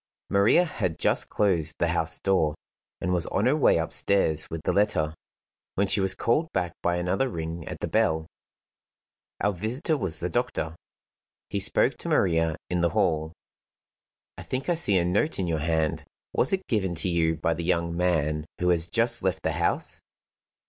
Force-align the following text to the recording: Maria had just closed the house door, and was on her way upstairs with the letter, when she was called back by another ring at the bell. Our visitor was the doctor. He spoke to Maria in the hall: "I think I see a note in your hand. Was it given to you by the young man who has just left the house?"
Maria 0.31 0.65
had 0.65 0.97
just 0.97 1.29
closed 1.29 1.77
the 1.77 1.89
house 1.89 2.17
door, 2.17 2.55
and 2.99 3.11
was 3.13 3.27
on 3.27 3.45
her 3.45 3.55
way 3.55 3.77
upstairs 3.77 4.47
with 4.49 4.59
the 4.63 4.73
letter, 4.73 5.13
when 5.75 5.85
she 5.85 6.01
was 6.01 6.15
called 6.15 6.51
back 6.53 6.73
by 6.81 6.95
another 6.95 7.29
ring 7.29 7.63
at 7.67 7.79
the 7.81 7.87
bell. 7.87 8.25
Our 9.41 9.51
visitor 9.53 9.95
was 9.95 10.19
the 10.19 10.27
doctor. 10.27 10.75
He 11.51 11.59
spoke 11.59 11.99
to 11.99 12.09
Maria 12.09 12.55
in 12.67 12.81
the 12.81 12.89
hall: 12.97 13.33
"I 14.39 14.41
think 14.41 14.69
I 14.69 14.73
see 14.73 14.97
a 14.97 15.05
note 15.05 15.37
in 15.37 15.45
your 15.45 15.59
hand. 15.59 16.03
Was 16.33 16.51
it 16.51 16.65
given 16.65 16.95
to 16.95 17.07
you 17.07 17.35
by 17.37 17.53
the 17.53 17.63
young 17.63 17.95
man 17.95 18.47
who 18.59 18.69
has 18.69 18.87
just 18.87 19.21
left 19.21 19.43
the 19.43 19.51
house?" 19.51 20.01